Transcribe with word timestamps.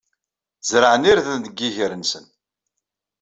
Zerɛen 0.69 1.09
irden 1.11 1.39
deg 1.45 1.57
yiger-nsen. 1.61 2.25